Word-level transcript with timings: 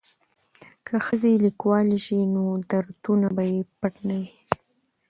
که 0.85 0.95
ښځې 1.05 1.33
لیکوالې 1.45 1.99
شي 2.05 2.19
نو 2.33 2.43
دردونه 2.69 3.27
به 3.35 3.43
یې 3.51 3.59
پټ 3.79 3.93
نه 4.07 4.15
وي. 4.21 4.35